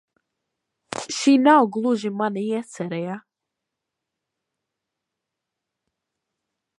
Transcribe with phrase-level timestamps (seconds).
[1.17, 3.19] Šī nav gluži mana iecere, ja?